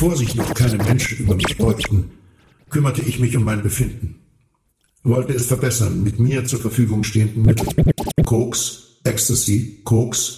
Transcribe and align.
Bevor 0.00 0.16
sich 0.16 0.36
noch 0.36 0.54
keine 0.54 0.76
Menschen 0.84 1.18
über 1.18 1.34
mich 1.34 1.58
beugten, 1.58 2.12
kümmerte 2.70 3.02
ich 3.02 3.18
mich 3.18 3.36
um 3.36 3.42
mein 3.42 3.64
Befinden. 3.64 4.20
Wollte 5.02 5.32
es 5.32 5.46
verbessern 5.46 6.04
mit 6.04 6.20
mir 6.20 6.44
zur 6.44 6.60
Verfügung 6.60 7.02
stehenden 7.02 7.42
Mitteln. 7.42 7.68
Koks, 8.24 9.00
Ecstasy, 9.02 9.80
Koks, 9.82 10.37